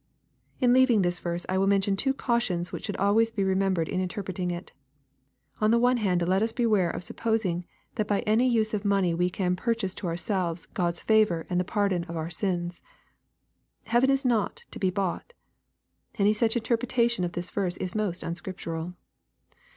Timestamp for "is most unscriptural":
17.77-18.95